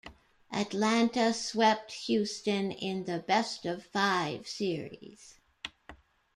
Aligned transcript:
Atlanta 0.51 1.31
swept 1.31 1.91
Houston 2.07 2.71
in 2.71 3.03
the 3.03 3.19
best-of-five 3.19 4.47
series. 4.47 5.35